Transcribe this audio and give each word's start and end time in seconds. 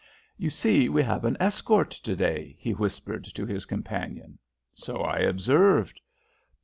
"You 0.35 0.49
see 0.49 0.89
we 0.89 1.03
have 1.03 1.25
an 1.25 1.37
escort 1.39 1.91
to 1.91 2.15
day," 2.15 2.55
he 2.57 2.71
whispered 2.73 3.23
to 3.25 3.45
his 3.45 3.67
companion. 3.67 4.39
"So 4.73 5.01
I 5.01 5.17
observed." 5.19 6.01